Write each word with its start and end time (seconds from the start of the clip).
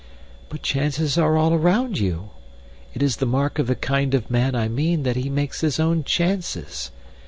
"But 0.49 0.63
chances 0.63 1.15
are 1.19 1.37
all 1.37 1.53
around 1.53 1.99
you. 1.99 2.31
It 2.95 3.03
is 3.03 3.17
the 3.17 3.27
mark 3.27 3.59
of 3.59 3.67
the 3.67 3.75
kind 3.75 4.15
of 4.15 4.31
man 4.31 4.55
I 4.55 4.67
mean 4.67 5.03
that 5.03 5.15
he 5.15 5.29
makes 5.29 5.61
his 5.61 5.79
own 5.79 6.03
chances. 6.05 6.89